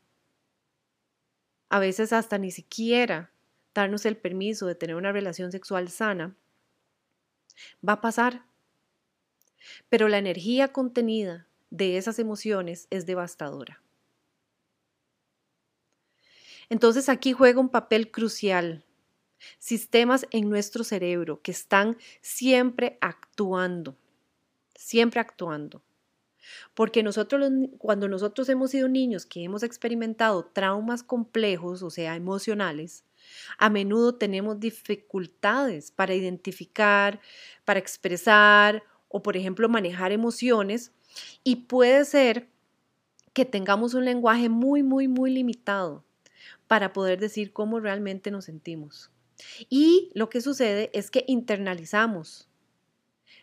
a 1.69 1.79
veces 1.79 2.13
hasta 2.13 2.39
ni 2.39 2.51
siquiera 2.51 3.31
darnos 3.75 4.07
el 4.07 4.17
permiso 4.17 4.67
de 4.67 4.75
tener 4.75 4.97
una 4.97 5.13
relación 5.13 5.53
sexual 5.53 5.89
sana, 5.89 6.35
va 7.87 7.95
a 7.95 8.01
pasar. 8.01 8.45
Pero 9.89 10.09
la 10.09 10.19
energía 10.19 10.73
contenida 10.73 11.47
de 11.71 11.97
esas 11.97 12.19
emociones 12.19 12.87
es 12.91 13.07
devastadora. 13.07 13.83
Entonces 16.71 17.09
aquí 17.09 17.33
juega 17.33 17.61
un 17.61 17.69
papel 17.69 18.11
crucial. 18.11 18.85
Sistemas 19.59 20.27
en 20.31 20.49
nuestro 20.51 20.85
cerebro 20.85 21.41
que 21.43 21.53
están 21.53 21.97
siempre 22.21 22.99
actuando, 23.01 23.97
siempre 24.75 25.21
actuando. 25.21 25.83
Porque 26.75 27.03
nosotros, 27.03 27.51
cuando 27.79 28.09
nosotros 28.09 28.49
hemos 28.49 28.71
sido 28.71 28.89
niños 28.89 29.27
que 29.27 29.45
hemos 29.45 29.63
experimentado 29.63 30.45
traumas 30.45 31.03
complejos, 31.03 31.83
o 31.83 31.91
sea, 31.91 32.17
emocionales, 32.17 33.05
a 33.59 33.71
menudo 33.71 34.15
tenemos 34.15 34.61
dificultades 34.61 35.91
para 35.91 36.15
identificar, 36.15 37.21
para 37.65 37.79
expresar 37.79 38.83
o, 39.09 39.23
por 39.23 39.37
ejemplo, 39.37 39.69
manejar 39.69 40.13
emociones 40.13 40.93
y 41.45 41.57
puede 41.57 42.05
ser 42.05 42.49
que 43.33 43.45
tengamos 43.45 43.95
un 43.95 44.05
lenguaje 44.05 44.49
muy, 44.49 44.83
muy, 44.83 45.09
muy 45.09 45.31
limitado 45.31 46.05
para 46.67 46.93
poder 46.93 47.19
decir 47.19 47.53
cómo 47.53 47.81
realmente 47.81 48.31
nos 48.31 48.47
sentimos. 48.47 49.11
Y 49.69 50.11
lo 50.15 50.29
que 50.29 50.41
sucede 50.41 50.91
es 50.93 51.11
que 51.11 51.25
internalizamos 51.27 52.48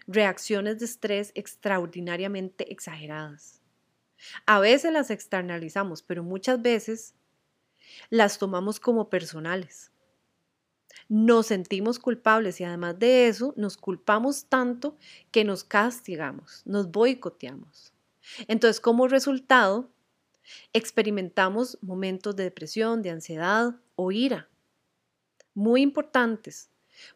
reacciones 0.07 0.79
de 0.79 0.85
estrés 0.85 1.31
extraordinariamente 1.35 2.71
exageradas. 2.71 3.61
A 4.45 4.59
veces 4.59 4.91
las 4.91 5.11
externalizamos, 5.11 6.01
pero 6.01 6.23
muchas 6.23 6.61
veces 6.61 7.13
las 8.09 8.37
tomamos 8.37 8.79
como 8.79 9.09
personales. 9.09 9.91
Nos 11.07 11.47
sentimos 11.47 11.99
culpables 11.99 12.59
y 12.59 12.63
además 12.63 12.97
de 12.97 13.27
eso 13.27 13.53
nos 13.57 13.77
culpamos 13.77 14.45
tanto 14.45 14.97
que 15.31 15.43
nos 15.43 15.63
castigamos, 15.63 16.63
nos 16.65 16.89
boicoteamos. 16.89 17.93
Entonces, 18.47 18.79
como 18.79 19.07
resultado, 19.07 19.91
experimentamos 20.73 21.77
momentos 21.81 22.35
de 22.35 22.43
depresión, 22.43 23.01
de 23.01 23.11
ansiedad 23.11 23.75
o 23.95 24.11
ira. 24.11 24.49
Muy 25.53 25.81
importantes, 25.81 26.69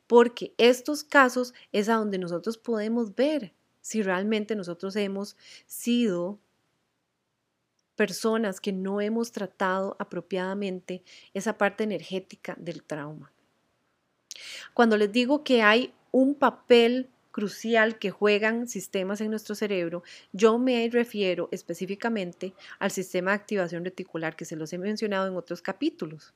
porque 0.08 0.54
estos 0.58 1.04
casos 1.04 1.54
es 1.72 1.90
a 1.90 1.96
donde 1.96 2.18
nosotros 2.18 2.58
podemos 2.58 3.16
ver 3.16 3.54
si 3.82 4.02
realmente 4.02 4.56
nosotros 4.56 4.96
hemos 4.96 5.36
sido 5.66 6.40
personas 7.96 8.62
que 8.62 8.72
no 8.72 9.02
hemos 9.02 9.32
tratado 9.32 9.96
apropiadamente 10.00 11.04
esa 11.34 11.58
parte 11.58 11.84
energética 11.84 12.56
del 12.58 12.84
trauma. 12.84 13.32
Cuando 14.74 14.96
les 14.96 15.12
digo 15.12 15.44
que 15.44 15.62
hay 15.62 15.94
un 16.12 16.36
papel 16.36 17.10
crucial 17.32 18.00
que 18.00 18.10
juegan 18.10 18.68
sistemas 18.68 19.22
en 19.22 19.32
nuestro 19.32 19.54
cerebro, 19.54 20.04
yo 20.32 20.58
me 20.58 20.90
refiero 20.90 21.50
específicamente 21.52 22.54
al 22.80 22.92
sistema 22.92 23.32
de 23.32 23.36
activación 23.36 23.84
reticular 23.84 24.36
que 24.36 24.46
se 24.46 24.56
los 24.56 24.72
he 24.72 24.78
mencionado 24.78 25.28
en 25.28 25.36
otros 25.36 25.62
capítulos 25.62 26.34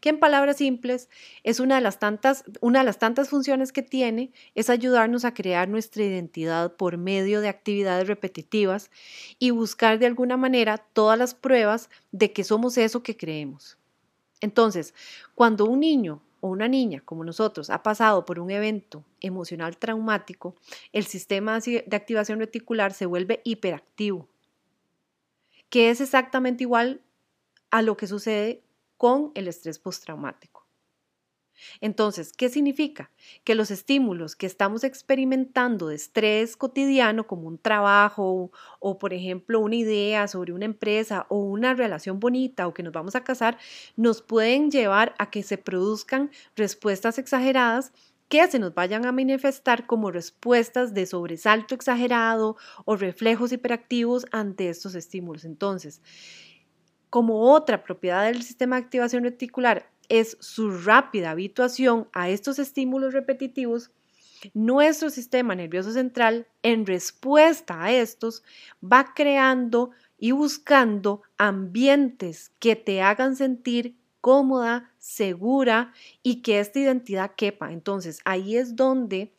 que 0.00 0.08
en 0.08 0.18
palabras 0.18 0.56
simples 0.58 1.08
es 1.42 1.60
una 1.60 1.76
de 1.76 1.80
las 1.80 1.98
tantas, 1.98 2.44
una 2.60 2.80
de 2.80 2.84
las 2.84 2.98
tantas 2.98 3.28
funciones 3.28 3.72
que 3.72 3.82
tiene 3.82 4.32
es 4.54 4.70
ayudarnos 4.70 5.24
a 5.24 5.34
crear 5.34 5.68
nuestra 5.68 6.04
identidad 6.04 6.74
por 6.76 6.96
medio 6.96 7.40
de 7.40 7.48
actividades 7.48 8.06
repetitivas 8.06 8.90
y 9.38 9.50
buscar 9.50 9.98
de 9.98 10.06
alguna 10.06 10.36
manera 10.36 10.78
todas 10.78 11.18
las 11.18 11.34
pruebas 11.34 11.90
de 12.12 12.32
que 12.32 12.44
somos 12.44 12.78
eso 12.78 13.02
que 13.02 13.16
creemos. 13.16 13.78
Entonces, 14.40 14.94
cuando 15.34 15.64
un 15.64 15.80
niño 15.80 16.22
o 16.40 16.48
una 16.48 16.68
niña 16.68 17.00
como 17.04 17.24
nosotros 17.24 17.70
ha 17.70 17.82
pasado 17.82 18.26
por 18.26 18.38
un 18.38 18.50
evento 18.50 19.02
emocional 19.22 19.78
traumático, 19.78 20.54
el 20.92 21.06
sistema 21.06 21.58
de 21.60 21.96
activación 21.96 22.38
reticular 22.38 22.92
se 22.92 23.06
vuelve 23.06 23.40
hiperactivo, 23.44 24.28
que 25.70 25.88
es 25.88 26.02
exactamente 26.02 26.64
igual 26.64 27.00
a 27.70 27.80
lo 27.80 27.96
que 27.96 28.06
sucede 28.06 28.62
con 29.04 29.32
el 29.34 29.48
estrés 29.48 29.78
postraumático. 29.78 30.66
Entonces, 31.82 32.32
¿qué 32.32 32.48
significa? 32.48 33.10
Que 33.44 33.54
los 33.54 33.70
estímulos 33.70 34.34
que 34.34 34.46
estamos 34.46 34.82
experimentando 34.82 35.88
de 35.88 35.96
estrés 35.96 36.56
cotidiano, 36.56 37.26
como 37.26 37.46
un 37.46 37.58
trabajo 37.58 38.50
o, 38.80 38.98
por 38.98 39.12
ejemplo, 39.12 39.60
una 39.60 39.76
idea 39.76 40.26
sobre 40.26 40.54
una 40.54 40.64
empresa 40.64 41.26
o 41.28 41.36
una 41.36 41.74
relación 41.74 42.18
bonita 42.18 42.66
o 42.66 42.72
que 42.72 42.82
nos 42.82 42.94
vamos 42.94 43.14
a 43.14 43.24
casar, 43.24 43.58
nos 43.94 44.22
pueden 44.22 44.70
llevar 44.70 45.14
a 45.18 45.28
que 45.28 45.42
se 45.42 45.58
produzcan 45.58 46.30
respuestas 46.56 47.18
exageradas 47.18 47.92
que 48.30 48.48
se 48.48 48.58
nos 48.58 48.74
vayan 48.74 49.04
a 49.04 49.12
manifestar 49.12 49.84
como 49.84 50.10
respuestas 50.10 50.94
de 50.94 51.04
sobresalto 51.04 51.74
exagerado 51.74 52.56
o 52.86 52.96
reflejos 52.96 53.52
hiperactivos 53.52 54.24
ante 54.32 54.70
estos 54.70 54.94
estímulos. 54.94 55.44
Entonces, 55.44 56.00
como 57.14 57.52
otra 57.52 57.84
propiedad 57.84 58.24
del 58.24 58.42
sistema 58.42 58.74
de 58.74 58.82
activación 58.82 59.22
reticular 59.22 59.88
es 60.08 60.36
su 60.40 60.72
rápida 60.72 61.30
habituación 61.30 62.08
a 62.12 62.28
estos 62.28 62.58
estímulos 62.58 63.12
repetitivos, 63.14 63.92
nuestro 64.52 65.10
sistema 65.10 65.54
nervioso 65.54 65.92
central, 65.92 66.48
en 66.64 66.86
respuesta 66.86 67.84
a 67.84 67.92
estos, 67.92 68.42
va 68.82 69.14
creando 69.14 69.92
y 70.18 70.32
buscando 70.32 71.22
ambientes 71.38 72.50
que 72.58 72.74
te 72.74 73.00
hagan 73.00 73.36
sentir 73.36 73.94
cómoda, 74.20 74.90
segura 74.98 75.92
y 76.24 76.42
que 76.42 76.58
esta 76.58 76.80
identidad 76.80 77.30
quepa. 77.36 77.70
Entonces, 77.70 78.22
ahí 78.24 78.56
es 78.56 78.74
donde 78.74 79.32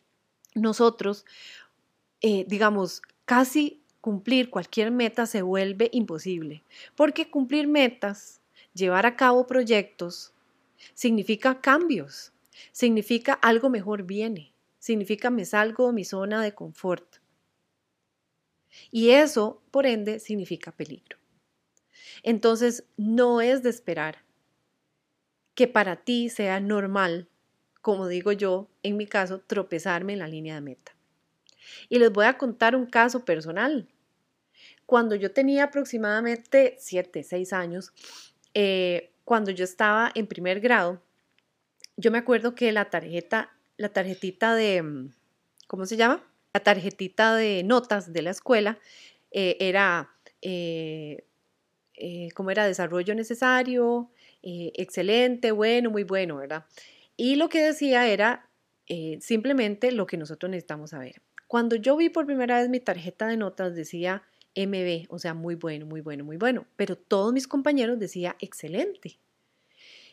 nosotros, 0.54 1.26
eh, 2.22 2.46
digamos, 2.48 3.02
casi 3.26 3.82
cumplir 4.06 4.50
cualquier 4.50 4.92
meta 4.92 5.26
se 5.26 5.42
vuelve 5.42 5.90
imposible, 5.92 6.62
porque 6.94 7.28
cumplir 7.28 7.66
metas, 7.66 8.40
llevar 8.72 9.04
a 9.04 9.16
cabo 9.16 9.48
proyectos, 9.48 10.32
significa 10.94 11.60
cambios, 11.60 12.32
significa 12.70 13.32
algo 13.32 13.68
mejor 13.68 14.04
viene, 14.04 14.52
significa 14.78 15.28
me 15.28 15.44
salgo 15.44 15.88
de 15.88 15.92
mi 15.92 16.04
zona 16.04 16.40
de 16.40 16.54
confort. 16.54 17.16
Y 18.92 19.10
eso, 19.10 19.60
por 19.72 19.86
ende, 19.86 20.20
significa 20.20 20.70
peligro. 20.70 21.18
Entonces, 22.22 22.84
no 22.96 23.40
es 23.40 23.64
de 23.64 23.70
esperar 23.70 24.18
que 25.56 25.66
para 25.66 25.96
ti 25.96 26.28
sea 26.28 26.60
normal, 26.60 27.28
como 27.82 28.06
digo 28.06 28.30
yo, 28.30 28.68
en 28.84 28.98
mi 28.98 29.08
caso, 29.08 29.40
tropezarme 29.40 30.12
en 30.12 30.20
la 30.20 30.28
línea 30.28 30.54
de 30.54 30.60
meta. 30.60 30.94
Y 31.88 31.98
les 31.98 32.12
voy 32.12 32.26
a 32.26 32.38
contar 32.38 32.76
un 32.76 32.86
caso 32.86 33.24
personal. 33.24 33.88
Cuando 34.86 35.16
yo 35.16 35.32
tenía 35.32 35.64
aproximadamente 35.64 36.76
7, 36.78 37.24
6 37.24 37.52
años, 37.52 37.92
eh, 38.54 39.10
cuando 39.24 39.50
yo 39.50 39.64
estaba 39.64 40.12
en 40.14 40.28
primer 40.28 40.60
grado, 40.60 41.02
yo 41.96 42.12
me 42.12 42.18
acuerdo 42.18 42.54
que 42.54 42.70
la 42.70 42.88
tarjeta, 42.88 43.50
la 43.76 43.88
tarjetita 43.88 44.54
de, 44.54 44.82
mm, 44.82 45.12
¿cómo 45.66 45.86
se 45.86 45.96
llama? 45.96 46.24
La 46.54 46.60
tarjetita 46.60 47.34
de 47.34 47.64
notas 47.64 48.12
de 48.12 48.22
la 48.22 48.30
escuela 48.30 48.78
eh, 49.32 49.56
era, 49.58 50.14
eh, 50.40 51.24
¿cómo 52.34 52.50
era? 52.52 52.66
Desarrollo 52.66 53.14
necesario, 53.14 54.10
excelente, 54.42 55.50
bueno, 55.50 55.90
muy 55.90 56.04
bueno, 56.04 56.36
¿verdad? 56.36 56.64
Y 57.16 57.34
lo 57.34 57.48
que 57.48 57.60
decía 57.60 58.06
era 58.06 58.48
simplemente 59.20 59.90
lo 59.90 60.06
que 60.06 60.16
nosotros 60.16 60.48
necesitamos 60.50 60.90
saber. 60.90 61.20
Cuando 61.48 61.74
yo 61.74 61.96
vi 61.96 62.08
por 62.08 62.26
primera 62.26 62.60
vez 62.60 62.68
mi 62.68 62.78
tarjeta 62.78 63.26
de 63.26 63.36
notas 63.36 63.74
decía 63.74 64.22
MB, 64.56 65.06
o 65.10 65.18
sea, 65.18 65.34
muy 65.34 65.54
bueno, 65.54 65.86
muy 65.86 66.00
bueno, 66.00 66.24
muy 66.24 66.38
bueno, 66.38 66.66
pero 66.76 66.96
todos 66.96 67.32
mis 67.32 67.46
compañeros 67.46 67.98
decía 67.98 68.36
excelente. 68.40 69.18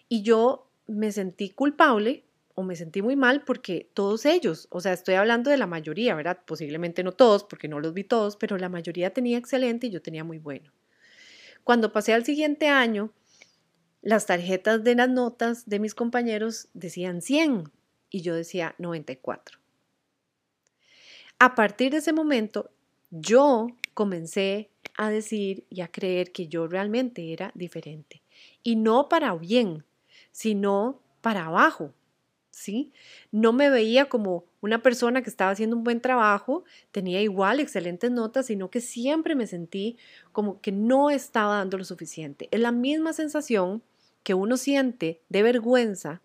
Y 0.10 0.22
yo 0.22 0.70
me 0.86 1.12
sentí 1.12 1.50
culpable 1.50 2.26
o 2.56 2.64
me 2.64 2.76
sentí 2.76 3.02
muy 3.02 3.16
mal 3.16 3.44
porque 3.44 3.90
todos 3.94 4.26
ellos, 4.26 4.68
o 4.70 4.82
sea, 4.82 4.94
estoy 4.94 5.16
hablando 5.16 5.50
de 5.50 5.58
la 5.58 5.66
mayoría, 5.66 6.14
¿verdad? 6.14 6.40
Posiblemente 6.46 7.04
no 7.04 7.14
todos, 7.14 7.44
porque 7.44 7.68
no 7.68 7.80
los 7.80 7.94
vi 7.94 8.04
todos, 8.04 8.36
pero 8.36 8.58
la 8.58 8.70
mayoría 8.70 9.14
tenía 9.14 9.38
excelente 9.38 9.88
y 9.88 9.92
yo 9.92 10.02
tenía 10.02 10.24
muy 10.24 10.40
bueno. 10.40 10.72
Cuando 11.64 11.94
pasé 11.94 12.14
al 12.14 12.26
siguiente 12.26 12.68
año, 12.68 13.12
las 14.02 14.26
tarjetas 14.26 14.84
de 14.84 14.96
las 14.96 15.10
notas 15.10 15.68
de 15.68 15.80
mis 15.80 15.96
compañeros 15.96 16.68
decían 16.74 17.22
100 17.22 17.72
y 18.10 18.22
yo 18.22 18.36
decía 18.36 18.76
94. 18.78 19.58
A 21.40 21.56
partir 21.56 21.92
de 21.92 21.98
ese 21.98 22.14
momento, 22.14 22.70
yo 23.10 23.68
comencé 23.94 24.70
a 24.98 25.10
decir 25.10 25.66
y 25.70 25.82
a 25.82 25.88
creer 25.88 26.32
que 26.32 26.48
yo 26.48 26.68
realmente 26.68 27.34
era 27.34 27.52
diferente. 27.56 28.22
Y 28.64 28.76
no 28.76 29.10
para 29.10 29.34
bien, 29.36 29.86
sino 30.32 31.02
para 31.22 31.46
abajo, 31.46 31.94
¿sí? 32.52 32.92
No 33.32 33.54
me 33.54 33.70
veía 33.70 34.10
como 34.10 34.46
una 34.62 34.82
persona 34.82 35.22
que 35.22 35.30
estaba 35.30 35.52
haciendo 35.52 35.76
un 35.76 35.84
buen 35.84 36.02
trabajo, 36.02 36.64
tenía 36.92 37.22
igual 37.22 37.60
excelentes 37.60 38.12
notas, 38.12 38.46
sino 38.46 38.70
que 38.70 38.82
siempre 38.82 39.36
me 39.36 39.48
sentí 39.48 39.98
como 40.32 40.62
que 40.62 40.72
no 40.72 41.10
estaba 41.10 41.58
dando 41.58 41.78
lo 41.78 41.84
suficiente. 41.84 42.48
Es 42.52 42.60
la 42.60 42.72
misma 42.72 43.14
sensación 43.14 43.84
que 44.24 44.34
uno 44.34 44.58
siente 44.58 45.22
de 45.30 45.44
vergüenza 45.44 46.22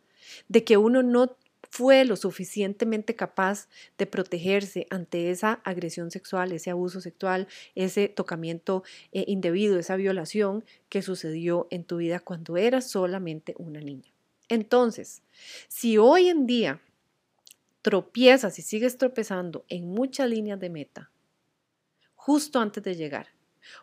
de 0.49 0.64
que 0.64 0.77
uno 0.77 1.03
no 1.03 1.37
fue 1.70 2.04
lo 2.04 2.16
suficientemente 2.16 3.14
capaz 3.14 3.68
de 3.98 4.07
protegerse 4.07 4.87
ante 4.90 5.31
esa 5.31 5.61
agresión 5.64 6.11
sexual, 6.11 6.52
ese 6.52 6.70
abuso 6.70 7.00
sexual, 7.00 7.48
ese 7.74 8.09
tocamiento 8.09 8.83
eh, 9.12 9.24
indebido, 9.26 9.78
esa 9.78 9.96
violación 9.96 10.64
que 10.88 11.02
sucedió 11.02 11.66
en 11.70 11.85
tu 11.85 11.98
vida 11.98 12.20
cuando 12.20 12.57
eras 12.57 12.90
solamente 12.90 13.54
una 13.59 13.81
niña. 13.81 14.11
Entonces, 14.48 15.22
si 15.68 15.98
hoy 15.98 16.28
en 16.28 16.46
día 16.46 16.81
tropiezas 17.83 18.59
y 18.59 18.62
sigues 18.62 18.96
tropezando 18.96 19.64
en 19.68 19.88
muchas 19.88 20.28
líneas 20.28 20.59
de 20.59 20.70
meta, 20.70 21.11
justo 22.14 22.61
antes 22.61 22.83
de 22.83 22.96
llegar, 22.96 23.28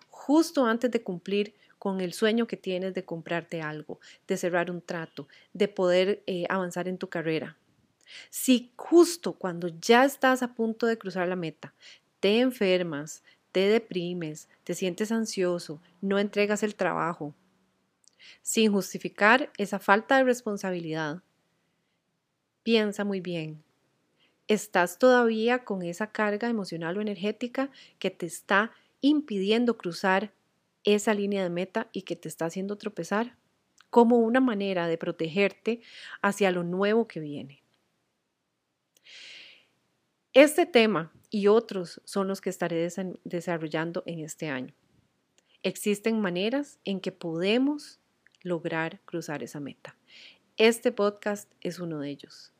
justo 0.09 0.65
antes 0.65 0.91
de 0.91 1.03
cumplir 1.03 1.53
con 1.77 2.01
el 2.01 2.13
sueño 2.13 2.47
que 2.47 2.57
tienes 2.57 2.95
de 2.95 3.05
comprarte 3.05 3.61
algo, 3.61 3.99
de 4.27 4.37
cerrar 4.37 4.71
un 4.71 4.81
trato, 4.81 5.27
de 5.53 5.67
poder 5.67 6.23
eh, 6.25 6.45
avanzar 6.49 6.87
en 6.87 6.97
tu 6.97 7.09
carrera, 7.09 7.57
si 8.29 8.71
justo 8.75 9.33
cuando 9.33 9.69
ya 9.81 10.05
estás 10.05 10.43
a 10.43 10.53
punto 10.53 10.85
de 10.85 10.97
cruzar 10.97 11.27
la 11.27 11.35
meta, 11.35 11.73
te 12.19 12.39
enfermas, 12.39 13.23
te 13.51 13.67
deprimes, 13.67 14.49
te 14.63 14.73
sientes 14.73 15.11
ansioso, 15.11 15.81
no 16.01 16.19
entregas 16.19 16.63
el 16.63 16.75
trabajo, 16.75 17.33
sin 18.41 18.71
justificar 18.71 19.51
esa 19.57 19.79
falta 19.79 20.17
de 20.17 20.23
responsabilidad, 20.23 21.21
piensa 22.63 23.03
muy 23.03 23.21
bien. 23.21 23.63
¿Estás 24.47 24.99
todavía 24.99 25.63
con 25.63 25.81
esa 25.81 26.11
carga 26.11 26.49
emocional 26.49 26.97
o 26.97 27.01
energética 27.01 27.69
que 27.97 28.11
te 28.11 28.25
está 28.25 28.71
impidiendo 29.01 29.77
cruzar 29.77 30.33
esa 30.83 31.13
línea 31.13 31.43
de 31.43 31.49
meta 31.49 31.89
y 31.91 32.03
que 32.03 32.15
te 32.15 32.27
está 32.27 32.45
haciendo 32.45 32.75
tropezar? 32.75 33.37
Como 33.89 34.17
una 34.17 34.41
manera 34.41 34.87
de 34.87 34.97
protegerte 34.97 35.81
hacia 36.21 36.51
lo 36.51 36.63
nuevo 36.63 37.07
que 37.07 37.19
viene. 37.19 37.64
Este 40.35 40.65
tema 40.65 41.13
y 41.29 41.47
otros 41.47 42.01
son 42.03 42.27
los 42.27 42.41
que 42.41 42.49
estaré 42.49 42.89
desarrollando 43.23 44.03
en 44.05 44.19
este 44.19 44.49
año. 44.49 44.75
Existen 45.63 46.19
maneras 46.19 46.77
en 46.83 46.99
que 46.99 47.13
podemos 47.13 48.01
lograr 48.41 48.99
cruzar 49.05 49.43
esa 49.43 49.61
meta. 49.61 49.95
Este 50.57 50.91
podcast 50.91 51.49
es 51.61 51.79
uno 51.79 52.01
de 52.01 52.09
ellos. 52.09 52.51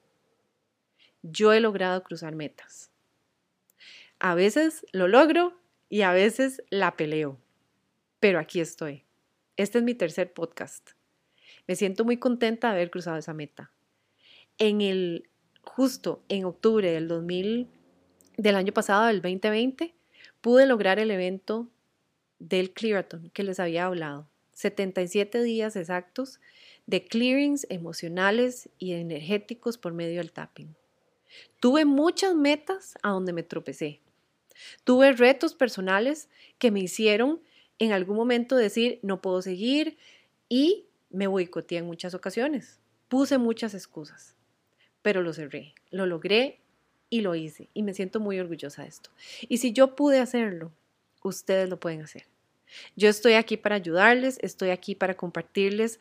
Yo 1.22 1.52
he 1.52 1.60
logrado 1.60 2.02
cruzar 2.02 2.34
metas. 2.34 2.92
A 4.20 4.36
veces 4.36 4.86
lo 4.94 5.10
logro 5.10 5.60
y 5.90 6.04
a 6.04 6.14
veces 6.14 6.64
la 6.70 6.96
peleo, 6.96 7.38
pero 8.22 8.40
aquí 8.40 8.62
estoy. 8.62 9.04
Este 9.58 9.80
es 9.80 9.84
mi 9.84 9.96
tercer 9.96 10.32
podcast. 10.32 10.92
Me 11.68 11.76
siento 11.76 12.06
muy 12.06 12.16
contenta 12.16 12.70
de 12.70 12.76
haber 12.76 12.90
cruzado 12.90 13.18
esa 13.18 13.34
meta. 13.34 13.74
En 14.60 14.80
el 14.80 15.28
justo 15.66 16.22
en 16.30 16.46
octubre 16.46 16.92
del 16.92 17.08
2000, 17.08 17.68
del 18.38 18.56
año 18.56 18.74
pasado, 18.74 19.08
del 19.08 19.22
2020, 19.22 19.94
pude 20.42 20.66
lograr 20.66 21.00
el 21.00 21.12
evento 21.12 21.68
del 22.40 22.72
Clearathon 22.72 23.30
que 23.32 23.44
les 23.44 23.60
había 23.60 23.86
hablado. 23.86 24.28
77 24.54 25.44
días 25.44 25.76
exactos 25.76 26.40
de 26.86 27.06
clearings 27.06 27.68
emocionales 27.70 28.70
y 28.78 28.94
energéticos 28.94 29.78
por 29.78 29.94
medio 29.94 30.18
del 30.18 30.32
tapping. 30.32 30.76
Tuve 31.60 31.84
muchas 31.84 32.36
metas 32.36 32.98
a 33.02 33.10
donde 33.10 33.34
me 33.34 33.44
tropecé. 33.44 34.00
Tuve 34.86 35.12
retos 35.12 35.56
personales 35.56 36.30
que 36.58 36.72
me 36.72 36.80
hicieron 36.80 37.42
en 37.80 37.92
algún 37.92 38.16
momento 38.16 38.56
decir 38.56 39.00
no 39.02 39.22
puedo 39.22 39.42
seguir 39.42 39.98
y 40.48 40.86
me 41.10 41.28
boicoteé 41.28 41.80
en 41.80 41.86
muchas 41.86 42.14
ocasiones. 42.14 42.80
Puse 43.10 43.38
muchas 43.38 43.74
excusas 43.74 44.35
pero 45.06 45.22
lo 45.22 45.34
cerré, 45.34 45.76
lo 45.92 46.08
logré 46.08 46.58
y 47.12 47.22
lo 47.22 47.36
hice 47.36 47.70
y 47.76 47.84
me 47.84 47.94
siento 47.94 48.20
muy 48.20 48.40
orgullosa 48.40 48.82
de 48.82 48.88
esto. 48.88 49.12
Y 49.48 49.58
si 49.58 49.72
yo 49.72 49.96
pude 49.96 50.18
hacerlo, 50.20 50.72
ustedes 51.22 51.70
lo 51.70 51.80
pueden 51.80 52.02
hacer. 52.02 52.26
Yo 52.96 53.08
estoy 53.08 53.34
aquí 53.34 53.56
para 53.56 53.76
ayudarles, 53.76 54.40
estoy 54.42 54.72
aquí 54.72 54.96
para 54.96 55.14
compartirles 55.14 56.00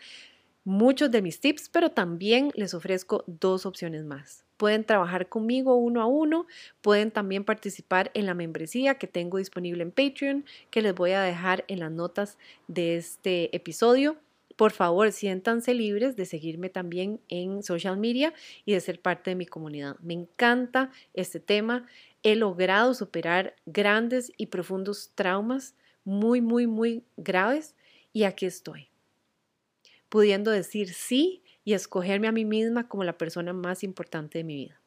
muchos 0.65 1.11
de 1.11 1.21
mis 1.21 1.39
tips, 1.39 1.69
pero 1.69 1.91
también 1.91 2.51
les 2.55 2.73
ofrezco 2.73 3.25
dos 3.27 3.67
opciones 3.67 4.05
más. 4.05 4.47
Pueden 4.57 4.85
trabajar 4.85 5.29
conmigo 5.29 5.77
uno 5.77 6.01
a 6.01 6.07
uno, 6.07 6.47
pueden 6.81 7.11
también 7.11 7.45
participar 7.45 8.11
en 8.15 8.25
la 8.25 8.33
membresía 8.33 8.95
que 8.95 9.07
tengo 9.07 9.37
disponible 9.37 9.83
en 9.83 9.91
Patreon, 9.91 10.47
que 10.71 10.81
les 10.81 10.95
voy 10.95 11.11
a 11.11 11.21
dejar 11.21 11.67
en 11.69 11.81
las 11.81 11.93
notas 11.93 12.39
de 12.69 12.97
este 12.97 13.55
episodio. 13.55 14.17
Por 14.57 14.73
favor, 14.73 15.11
siéntanse 15.11 15.75
libres 15.75 16.17
de 16.17 16.27
seguirme 16.27 16.69
también 16.69 17.21
en 17.29 17.63
social 17.63 17.97
media 17.97 18.33
y 18.65 18.73
de 18.73 18.81
ser 18.81 19.01
parte 19.01 19.31
de 19.31 19.37
mi 19.37 19.47
comunidad. 19.47 19.97
Me 20.01 20.15
encanta 20.15 20.91
este 21.13 21.41
tema. 21.41 21.87
He 22.23 22.37
logrado 22.37 22.95
superar 22.95 23.57
grandes 23.67 24.33
y 24.37 24.47
profundos 24.47 25.11
traumas 25.15 25.75
muy, 26.05 26.41
muy, 26.41 26.67
muy 26.67 27.03
graves 27.17 27.75
y 28.13 28.25
aquí 28.25 28.47
estoy, 28.47 28.89
pudiendo 30.09 30.51
decir 30.51 30.93
sí 30.93 31.43
y 31.65 31.73
escogerme 31.73 32.29
a 32.29 32.33
mí 32.33 32.45
misma 32.45 32.89
como 32.89 33.05
la 33.05 33.19
persona 33.19 33.53
más 33.53 33.83
importante 33.83 34.39
de 34.39 34.45
mi 34.45 34.55
vida. 34.55 34.81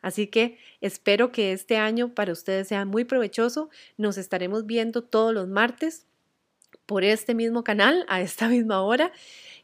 Así 0.00 0.28
que 0.28 0.58
espero 0.80 1.32
que 1.32 1.52
este 1.52 1.76
año 1.76 2.14
para 2.14 2.32
ustedes 2.32 2.68
sea 2.68 2.84
muy 2.84 3.04
provechoso. 3.04 3.68
Nos 3.96 4.16
estaremos 4.16 4.64
viendo 4.64 5.02
todos 5.02 5.34
los 5.34 5.48
martes 5.48 6.06
por 6.92 7.04
este 7.04 7.32
mismo 7.32 7.64
canal 7.64 8.04
a 8.06 8.20
esta 8.20 8.48
misma 8.50 8.82
hora 8.82 9.12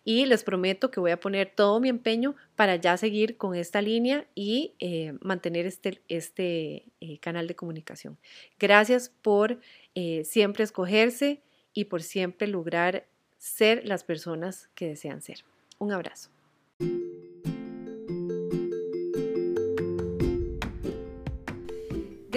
y 0.02 0.24
les 0.24 0.42
prometo 0.44 0.90
que 0.90 0.98
voy 0.98 1.10
a 1.10 1.20
poner 1.20 1.52
todo 1.54 1.78
mi 1.78 1.90
empeño 1.90 2.34
para 2.56 2.76
ya 2.76 2.96
seguir 2.96 3.36
con 3.36 3.54
esta 3.54 3.82
línea 3.82 4.26
y 4.34 4.72
eh, 4.78 5.12
mantener 5.20 5.66
este, 5.66 6.00
este 6.08 6.86
eh, 7.02 7.18
canal 7.18 7.46
de 7.46 7.54
comunicación. 7.54 8.16
Gracias 8.58 9.10
por 9.20 9.60
eh, 9.94 10.24
siempre 10.24 10.64
escogerse 10.64 11.42
y 11.74 11.84
por 11.84 12.02
siempre 12.02 12.48
lograr 12.48 13.06
ser 13.36 13.86
las 13.86 14.04
personas 14.04 14.70
que 14.74 14.88
desean 14.88 15.20
ser. 15.20 15.44
Un 15.78 15.92
abrazo. 15.92 16.30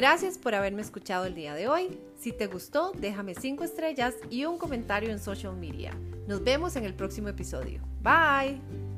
Gracias 0.01 0.39
por 0.39 0.55
haberme 0.55 0.81
escuchado 0.81 1.25
el 1.25 1.35
día 1.35 1.53
de 1.53 1.67
hoy. 1.67 1.99
Si 2.19 2.31
te 2.31 2.47
gustó, 2.47 2.91
déjame 2.97 3.35
5 3.35 3.63
estrellas 3.63 4.15
y 4.31 4.45
un 4.45 4.57
comentario 4.57 5.11
en 5.11 5.19
social 5.19 5.55
media. 5.55 5.95
Nos 6.27 6.43
vemos 6.43 6.75
en 6.75 6.85
el 6.85 6.95
próximo 6.95 7.27
episodio. 7.27 7.83
Bye. 8.01 8.90